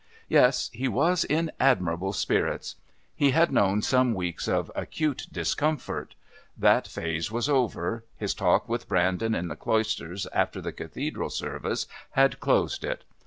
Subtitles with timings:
[0.27, 2.73] Yes, he was in admirable spirits.
[3.15, 6.15] He had known some weeks of acute discomfort.
[6.57, 11.85] That phase was over, his talk with Brandon in the Cloisters after the Cathedral service
[12.13, 13.03] had closed it.